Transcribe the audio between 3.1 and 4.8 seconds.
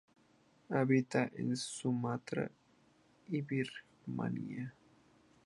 y Birmania.